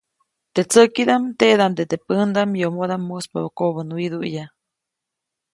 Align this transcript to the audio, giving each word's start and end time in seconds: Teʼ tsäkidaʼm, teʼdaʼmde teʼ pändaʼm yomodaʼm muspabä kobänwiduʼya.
Teʼ 0.53 0.67
tsäkidaʼm, 0.71 1.23
teʼdaʼmde 1.39 1.83
teʼ 1.89 2.01
pändaʼm 2.07 2.51
yomodaʼm 2.61 3.03
muspabä 3.09 3.49
kobänwiduʼya. 3.57 4.45